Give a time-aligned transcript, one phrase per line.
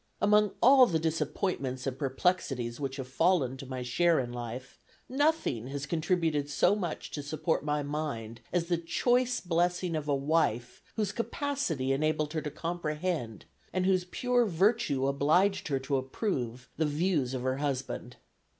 [0.19, 5.67] Among all the disappointments and perplexities which have fallen to my share in life, nothing
[5.67, 10.81] has contributed so much to support my mind as the choice blessing of a wife
[10.95, 16.85] whose capacity enabled her to comprehend, and whose pure virtue obliged her to approve, the
[16.87, 18.15] views of her husband.